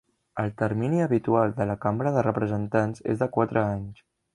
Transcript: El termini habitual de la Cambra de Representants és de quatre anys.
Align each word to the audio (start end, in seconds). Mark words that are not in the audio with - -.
El 0.43 0.47
termini 0.61 1.01
habitual 1.07 1.55
de 1.61 1.69
la 1.73 1.77
Cambra 1.85 2.17
de 2.19 2.27
Representants 2.31 3.09
és 3.15 3.25
de 3.25 3.33
quatre 3.39 3.69
anys. 3.69 4.07